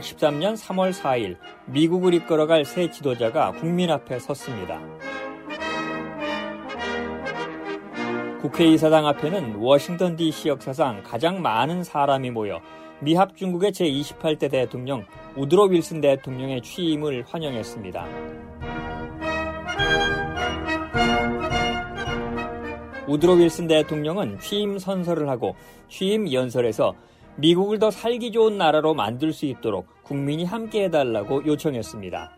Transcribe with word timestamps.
(1913년 0.00 0.56
3월 0.56 0.92
4일) 0.92 1.36
미국을 1.66 2.14
이끌어갈 2.14 2.64
새 2.64 2.90
지도자가 2.90 3.52
국민 3.52 3.90
앞에 3.90 4.18
섰습니다. 4.18 4.80
국회의사당 8.40 9.06
앞에는 9.06 9.56
워싱턴 9.56 10.16
DC 10.16 10.48
역사상 10.48 11.02
가장 11.02 11.42
많은 11.42 11.82
사람이 11.82 12.30
모여 12.30 12.60
미합 13.00 13.36
중국의 13.36 13.72
제28대 13.72 14.50
대통령 14.50 15.04
우드로 15.36 15.64
윌슨 15.64 16.00
대통령의 16.00 16.62
취임을 16.62 17.24
환영했습니다. 17.26 18.06
우드로 23.08 23.34
윌슨 23.34 23.66
대통령은 23.66 24.38
취임 24.38 24.78
선서를 24.78 25.28
하고 25.28 25.56
취임 25.88 26.30
연설에서 26.30 26.94
미국을 27.38 27.78
더 27.78 27.92
살기 27.92 28.32
좋은 28.32 28.58
나라로 28.58 28.94
만들 28.94 29.32
수 29.32 29.46
있도록 29.46 30.02
국민이 30.02 30.44
함께 30.44 30.84
해달라고 30.84 31.46
요청했습니다. 31.46 32.32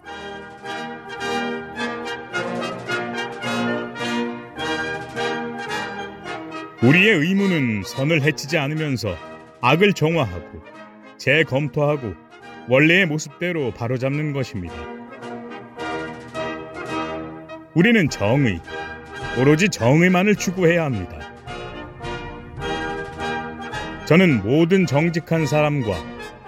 우리의 6.83 7.19
의무는 7.19 7.83
선을 7.83 8.23
해치지 8.23 8.59
않으면서 8.59 9.15
악을 9.63 9.95
정화하고 9.95 10.61
재검토하고 11.17 12.15
원래의 12.69 13.07
모습대로 13.07 13.73
바로잡는 13.73 14.35
것입니다. 14.35 14.75
우리는 17.75 18.09
정의, 18.11 18.61
오로지 19.39 19.69
정의만을 19.69 20.37
추구해야 20.37 20.85
합니다. 20.85 21.40
저는 24.11 24.43
모든 24.43 24.87
정직한 24.87 25.47
사람과 25.47 25.95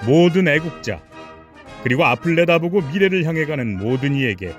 모든 0.05 0.49
애국자, 0.49 1.01
그리고 1.85 2.05
앞을 2.05 2.35
내다보고 2.35 2.81
미래를 2.81 3.25
향해 3.25 3.47
가는 3.47 3.79
모든 3.79 4.17
이에게 4.17 4.53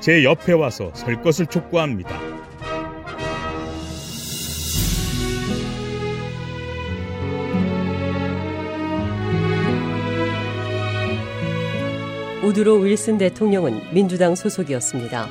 제 0.00 0.22
옆에 0.24 0.52
와서 0.52 0.92
설 0.92 1.22
것을 1.22 1.46
촉구합니다. 1.46 2.10
우드로 12.42 12.80
윌슨 12.80 13.16
대통령은 13.16 13.94
민주당 13.94 14.34
소속이었습니다. 14.34 15.28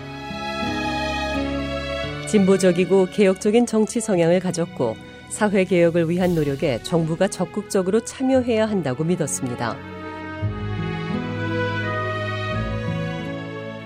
진보적이고 2.25 3.09
개혁적인 3.11 3.67
정치 3.67 4.01
성향을 4.01 4.39
가졌고 4.39 5.12
사회 5.33 5.63
개혁을 5.63 6.11
위한 6.11 6.35
노력에 6.35 6.79
정부가 6.83 7.27
적극적으로 7.27 8.01
참여해야 8.01 8.69
한다고 8.69 9.03
믿었습니다. 9.03 9.75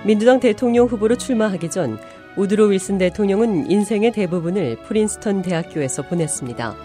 민주당 0.06 0.42
대통령 0.42 0.88
후보로 0.88 1.18
출마하기 1.18 1.72
전 1.72 2.00
우드로 2.36 2.66
윌슨 2.66 2.98
대통령은 2.98 3.72
인생의 3.72 4.12
대부분을 4.12 4.76
프린스턴 4.84 5.42
대학교에서 5.42 6.02
보냈습니다. 6.02 6.76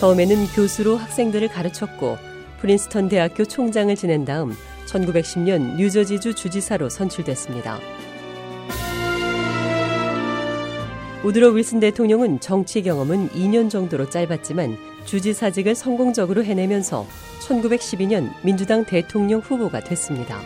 처음에는 0.00 0.46
교수로 0.48 0.96
학생들을 0.96 1.46
가르쳤고 1.46 2.18
프린스턴 2.58 3.08
대학교 3.08 3.44
총장을 3.44 3.94
지낸 3.94 4.24
다음 4.24 4.56
1910년 4.86 5.76
뉴저지주 5.76 6.34
주지사로 6.34 6.88
선출됐습니다. 6.88 7.78
우드로 11.26 11.48
윌슨 11.48 11.80
대통령은 11.80 12.38
정치 12.38 12.82
경험은 12.82 13.30
2년 13.30 13.68
정도로 13.68 14.08
짧았지만 14.08 14.78
주지사직을 15.06 15.74
성공적으로 15.74 16.44
해내면서 16.44 17.04
1912년 17.40 18.30
민주당 18.44 18.84
대통령 18.84 19.40
후보가 19.40 19.80
됐습니다. 19.80 20.38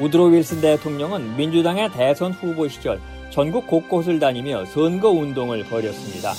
우드로 0.00 0.24
윌슨 0.30 0.60
대통령은 0.60 1.36
민주당의 1.36 1.92
대선 1.92 2.32
후보 2.32 2.66
시절 2.66 3.00
전국 3.30 3.68
곳곳을 3.68 4.18
다니며 4.18 4.64
선거 4.64 5.10
운동을 5.10 5.62
벌였습니다. 5.62 6.32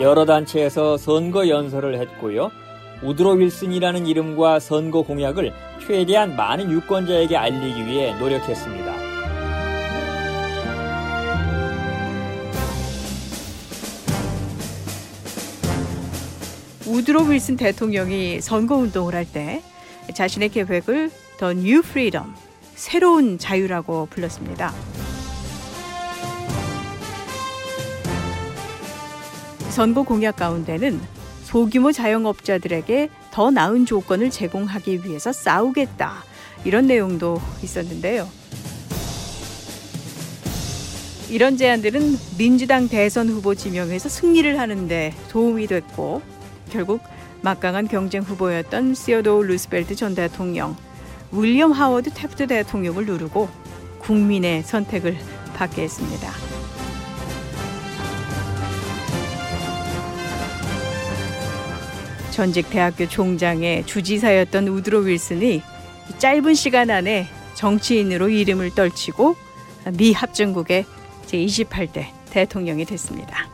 여러 0.00 0.24
단체에서 0.26 0.96
선거 0.98 1.48
연설을 1.48 1.98
했고요. 2.00 2.50
우드로 3.02 3.32
윌슨이라는 3.32 4.06
이름과 4.06 4.60
선거 4.60 5.02
공약을 5.02 5.52
최대한 5.86 6.36
많은 6.36 6.70
유권자에게 6.70 7.36
알리기 7.36 7.86
위해 7.86 8.18
노력했습니다. 8.18 8.94
우드로 16.86 17.22
윌슨 17.24 17.56
대통령이 17.56 18.40
선거 18.40 18.76
운동을 18.76 19.14
할 19.14 19.26
때 19.26 19.62
자신의 20.14 20.50
계획을 20.50 21.10
The 21.38 21.52
New 21.52 21.82
Freedom, 21.82 22.34
새로운 22.74 23.38
자유라고 23.38 24.06
불렀습니다. 24.06 24.72
선거 29.76 30.04
공약 30.04 30.36
가운데는 30.36 30.98
소규모 31.44 31.92
자영업자들에게 31.92 33.10
더 33.30 33.50
나은 33.50 33.84
조건을 33.84 34.30
제공하기 34.30 35.04
위해서 35.04 35.32
싸우겠다. 35.32 36.24
이런 36.64 36.86
내용도 36.86 37.38
있었는데요. 37.62 38.26
이런 41.28 41.58
제안들은 41.58 42.16
민주당 42.38 42.88
대선 42.88 43.28
후보 43.28 43.54
지명에서 43.54 44.08
승리를 44.08 44.58
하는데 44.58 45.14
도움이 45.28 45.66
됐고 45.66 46.22
결국 46.70 47.02
막강한 47.42 47.86
경쟁 47.86 48.22
후보였던 48.22 48.94
시어도 48.94 49.42
루스벨트 49.42 49.94
전 49.94 50.14
대통령, 50.14 50.74
윌리엄 51.32 51.72
하워드 51.72 52.12
태프트 52.14 52.46
대통령을 52.46 53.04
누르고 53.04 53.50
국민의 53.98 54.62
선택을 54.62 55.18
받게 55.54 55.82
했습니다. 55.82 56.55
전직 62.36 62.68
대학교 62.68 63.08
총장의 63.08 63.86
주지사였던 63.86 64.68
우드로 64.68 64.98
윌슨이 64.98 65.62
짧은 66.18 66.52
시간 66.52 66.90
안에 66.90 67.26
정치인으로 67.54 68.28
이름을 68.28 68.74
떨치고 68.74 69.34
미 69.96 70.12
합중국의 70.12 70.84
제28대 71.28 72.08
대통령이 72.28 72.84
됐습니다. 72.84 73.48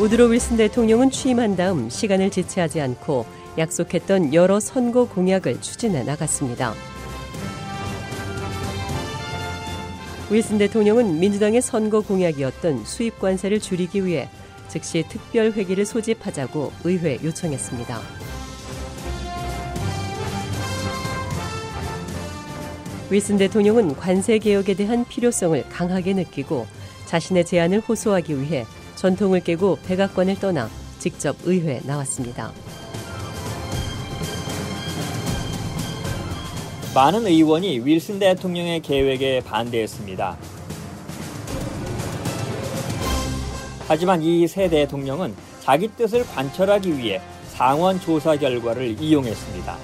우드로 0.00 0.24
윌슨 0.26 0.56
대통령은 0.56 1.12
취임한 1.12 1.54
다음 1.54 1.88
시간을 1.90 2.30
지체하지 2.30 2.80
않고 2.80 3.24
약속했던 3.56 4.34
여러 4.34 4.58
선거 4.58 5.04
공약을 5.04 5.60
추진해 5.60 6.02
나갔습니다. 6.02 6.74
윌슨 10.30 10.56
대통령은 10.56 11.20
민주당의 11.20 11.60
선거 11.60 12.00
공약이었던 12.00 12.86
수입 12.86 13.18
관세를 13.18 13.60
줄이기 13.60 14.06
위해 14.06 14.28
즉시 14.68 15.04
특별 15.08 15.52
회기를 15.52 15.84
소집하자고 15.84 16.72
의회에 16.82 17.18
요청했습니다. 17.22 18.00
윌슨 23.10 23.36
대통령은 23.36 23.96
관세 23.96 24.38
개혁에 24.38 24.74
대한 24.74 25.04
필요성을 25.04 25.62
강하게 25.68 26.14
느끼고 26.14 26.66
자신의 27.04 27.44
제안을 27.44 27.80
호소하기 27.80 28.40
위해 28.40 28.64
전통을 28.96 29.40
깨고 29.40 29.78
백악관을 29.86 30.36
떠나 30.36 30.70
직접 30.98 31.36
의회에 31.44 31.82
나왔습니다. 31.84 32.50
많은 36.94 37.26
의원이 37.26 37.80
윌슨 37.84 38.18
대통령의 38.20 38.80
계획에 38.80 39.40
반대했습니다. 39.44 40.36
하지만 43.86 44.22
이 44.22 44.46
새 44.46 44.68
대통령은 44.68 45.34
자기 45.60 45.88
뜻을 45.88 46.24
관철하기 46.26 46.96
위해 46.98 47.20
상원 47.48 48.00
조사 48.00 48.36
결과를 48.36 48.96
이용했습니다. 49.00 49.76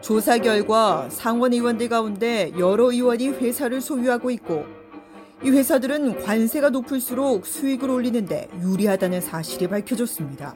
조사 0.00 0.36
결과 0.38 1.08
상원 1.08 1.52
의원들 1.52 1.88
가운데 1.88 2.52
여러 2.58 2.92
의원이 2.92 3.28
회사를 3.28 3.80
소유하고 3.80 4.30
있고 4.32 4.64
이 5.42 5.50
회사들은 5.50 6.22
관세가 6.22 6.70
높을수록 6.70 7.46
수익을 7.46 7.90
올리는데 7.90 8.48
유리하다는 8.60 9.20
사실이 9.20 9.68
밝혀졌습니다. 9.68 10.54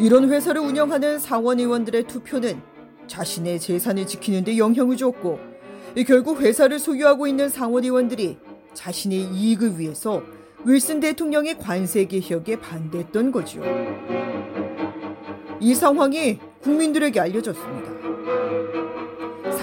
이런 0.00 0.28
회사를 0.28 0.60
운영하는 0.60 1.18
상원 1.18 1.60
의원들의 1.60 2.04
투표는 2.08 2.60
자신의 3.06 3.60
재산을 3.60 4.06
지키는 4.06 4.44
데 4.44 4.58
영향을 4.58 4.96
줬고 4.96 5.38
결국 6.06 6.40
회사를 6.40 6.78
소유하고 6.78 7.26
있는 7.26 7.48
상원 7.48 7.84
의원들이 7.84 8.38
자신의 8.74 9.30
이익을 9.32 9.78
위해서 9.78 10.22
윌슨 10.64 10.98
대통령의 10.98 11.58
관세 11.58 12.06
개혁에 12.06 12.58
반대했던 12.58 13.30
거죠. 13.30 13.62
이 15.60 15.74
상황이 15.74 16.38
국민들에게 16.60 17.20
알려졌습니다. 17.20 17.93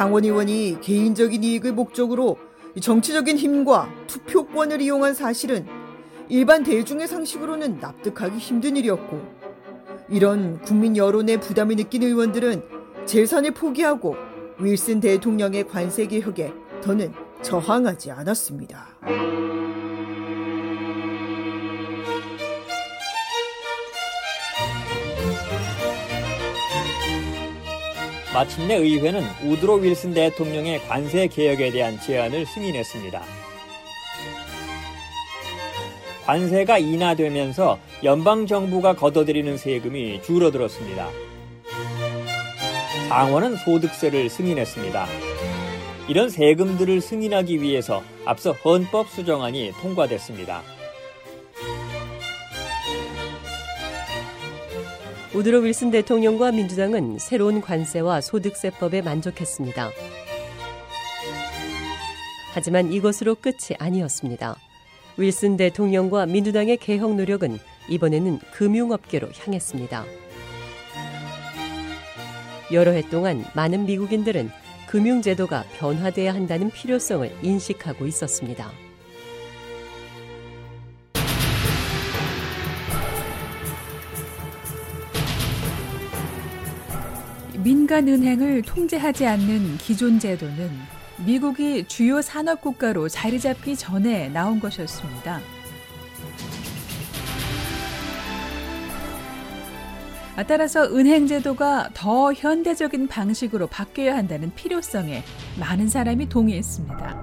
상원 0.01 0.23
의원이 0.23 0.79
개인적인 0.81 1.43
이익을 1.43 1.73
목적으로 1.73 2.39
정치적인 2.81 3.37
힘과 3.37 3.87
투표권을 4.07 4.81
이용한 4.81 5.13
사실은 5.13 5.67
일반 6.27 6.63
대중의 6.63 7.07
상식으로는 7.07 7.77
납득하기 7.79 8.35
힘든 8.39 8.77
일이었고 8.77 9.21
이런 10.09 10.59
국민 10.61 10.97
여론의 10.97 11.39
부담을 11.39 11.75
느낀 11.75 12.01
의원들은 12.01 12.63
재산을 13.05 13.51
포기하고 13.51 14.15
윌슨 14.57 14.99
대통령의 14.99 15.67
관세 15.67 16.07
개혁에 16.07 16.51
더는 16.81 17.13
저항하지 17.43 18.09
않았습니다. 18.09 18.97
마침내 28.33 28.75
의회는 28.75 29.23
우드로 29.43 29.75
윌슨 29.75 30.13
대통령의 30.13 30.79
관세 30.87 31.27
개혁에 31.27 31.69
대한 31.71 31.99
제안을 31.99 32.45
승인했습니다. 32.45 33.21
관세가 36.25 36.77
인하되면서 36.77 37.77
연방 38.05 38.47
정부가 38.47 38.95
걷어들이는 38.95 39.57
세금이 39.57 40.21
줄어들었습니다. 40.21 41.09
상원은 43.09 43.57
소득세를 43.57 44.29
승인했습니다. 44.29 45.07
이런 46.07 46.29
세금들을 46.29 47.01
승인하기 47.01 47.61
위해서 47.61 48.01
앞서 48.25 48.53
헌법 48.53 49.09
수정안이 49.09 49.73
통과됐습니다. 49.81 50.61
우드로 55.33 55.59
윌슨 55.59 55.91
대통령과 55.91 56.51
민주당은 56.51 57.17
새로운 57.17 57.61
관세와 57.61 58.19
소득세법에 58.19 59.01
만족했습니다. 59.01 59.89
하지만 62.53 62.91
이것으로 62.91 63.35
끝이 63.35 63.77
아니었습니다. 63.79 64.57
윌슨 65.15 65.55
대통령과 65.55 66.25
민주당의 66.25 66.75
개혁 66.77 67.15
노력은 67.15 67.59
이번에는 67.87 68.39
금융업계로 68.51 69.29
향했습니다. 69.39 70.03
여러 72.73 72.91
해 72.91 73.01
동안 73.09 73.45
많은 73.55 73.85
미국인들은 73.85 74.51
금융제도가 74.87 75.63
변화돼야 75.77 76.33
한다는 76.33 76.69
필요성을 76.69 77.31
인식하고 77.41 78.05
있었습니다. 78.05 78.69
민간 87.57 88.07
은행을 88.07 88.61
통제하지 88.61 89.25
않는 89.25 89.77
기존 89.77 90.19
제도는 90.19 90.69
미국이 91.25 91.85
주요 91.87 92.21
산업 92.21 92.61
국가로 92.61 93.09
자리 93.09 93.39
잡기 93.39 93.75
전에 93.75 94.29
나온 94.29 94.59
것이었습니다. 94.59 95.39
따라서 100.47 100.85
은행 100.85 101.27
제도가 101.27 101.89
더 101.93 102.33
현대적인 102.33 103.07
방식으로 103.07 103.67
바뀌어야 103.67 104.15
한다는 104.15 104.51
필요성에 104.55 105.23
많은 105.59 105.87
사람이 105.87 106.29
동의했습니다. 106.29 107.21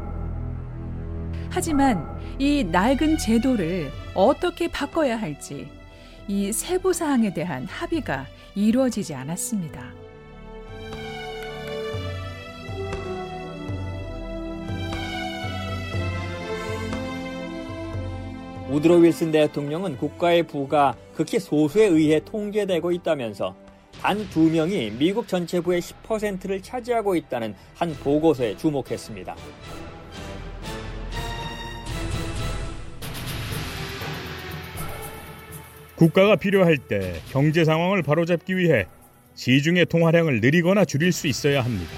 하지만 1.50 2.06
이 2.38 2.62
낡은 2.62 3.18
제도를 3.18 3.90
어떻게 4.14 4.68
바꿔야 4.68 5.20
할지 5.20 5.68
이 6.28 6.52
세부 6.52 6.92
사항에 6.92 7.32
대한 7.32 7.64
합의가 7.64 8.26
이루어지지 8.54 9.14
않았습니다. 9.14 10.07
우드로 18.70 18.96
윌슨 18.96 19.30
대통령은 19.30 19.96
국가의 19.96 20.42
부가 20.42 20.94
극히 21.14 21.38
소수에 21.38 21.86
의해 21.86 22.20
통제되고 22.20 22.92
있다면서 22.92 23.56
단 24.00 24.28
두 24.30 24.40
명이 24.50 24.92
미국 24.98 25.26
전체 25.26 25.60
부의 25.60 25.80
10%를 25.80 26.62
차지하고 26.62 27.16
있다는 27.16 27.54
한 27.74 27.92
보고서에 27.94 28.56
주목했습니다. 28.56 29.34
국가가 35.96 36.36
필요할 36.36 36.78
때 36.78 37.20
경제 37.32 37.64
상황을 37.64 38.02
바로잡기 38.02 38.56
위해 38.56 38.86
시중의 39.34 39.86
통화량을 39.86 40.40
늘리거나 40.40 40.84
줄일 40.84 41.10
수 41.10 41.26
있어야 41.26 41.64
합니다. 41.64 41.90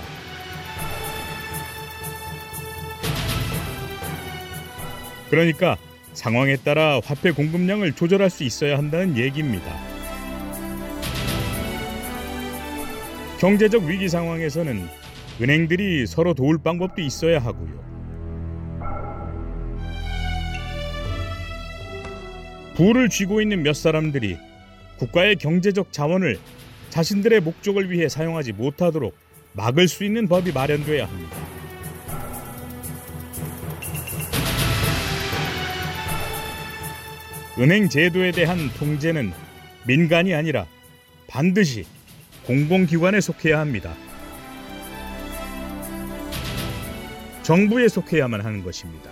그러니까 5.28 5.76
상황에 6.12 6.56
따라 6.56 7.00
화폐 7.02 7.30
공급량을 7.30 7.92
조절할 7.92 8.30
수 8.30 8.44
있어야 8.44 8.78
한다는 8.78 9.16
얘기입니다. 9.16 9.76
경제적 13.38 13.84
위기 13.84 14.08
상황에서는 14.08 14.86
은행들이 15.40 16.06
서로 16.06 16.34
도울 16.34 16.58
방법도 16.58 17.00
있어야 17.00 17.38
하고요. 17.38 17.80
부를 22.74 23.08
쥐고 23.08 23.40
있는 23.40 23.62
몇 23.62 23.74
사람들이 23.74 24.38
국가의 24.98 25.36
경제적 25.36 25.92
자원을 25.92 26.38
자신들의 26.90 27.40
목적을 27.40 27.90
위해 27.90 28.08
사용하지 28.08 28.52
못하도록 28.52 29.14
막을 29.52 29.88
수 29.88 30.04
있는 30.04 30.28
법이 30.28 30.52
마련돼야 30.52 31.06
합니다. 31.06 31.50
은행 37.60 37.90
제도에 37.90 38.32
대한 38.32 38.70
통제는 38.78 39.32
민간이 39.86 40.34
아니라 40.34 40.66
반드시 41.26 41.84
공공기관에 42.46 43.20
속해야 43.20 43.60
합니다. 43.60 43.92
정부에 47.42 47.88
속해야만 47.88 48.40
하는 48.40 48.64
것입니다. 48.64 49.10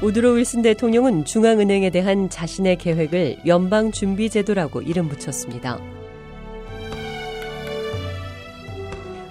우드로 0.00 0.34
윌슨 0.34 0.62
대통령은 0.62 1.24
중앙은행에 1.24 1.90
대한 1.90 2.30
자신의 2.30 2.76
계획을 2.76 3.38
연방준비제도라고 3.44 4.82
이름 4.82 5.08
붙였습니다. 5.08 5.97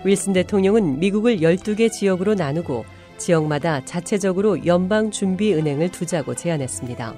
윌슨 0.08 0.32
대통령은 0.32 1.00
미국을 1.00 1.40
12개 1.40 1.92
지역으로 1.92 2.34
나누고 2.34 2.86
지역마다 3.18 3.84
자체적으로 3.84 4.66
연방준비은행을 4.66 5.92
두자고 5.92 6.34
제안했습니다. 6.34 7.14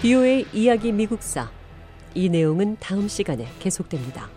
BOA 0.00 0.46
이야기 0.52 0.92
미국사 0.92 1.50
이 2.14 2.28
내용은 2.28 2.76
다음 2.78 3.08
시간에 3.08 3.48
계속됩니다. 3.58 4.35